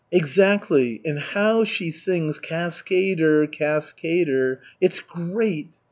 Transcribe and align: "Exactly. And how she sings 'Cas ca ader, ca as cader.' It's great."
"Exactly. 0.11 0.99
And 1.05 1.19
how 1.19 1.63
she 1.63 1.91
sings 1.91 2.39
'Cas 2.39 2.81
ca 2.81 2.95
ader, 2.95 3.45
ca 3.45 3.63
as 3.77 3.93
cader.' 3.93 4.59
It's 4.81 4.99
great." 4.99 5.75